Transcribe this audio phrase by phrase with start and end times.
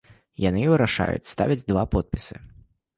[0.45, 2.45] Яны і вырашаюць, ставяць два подпісы.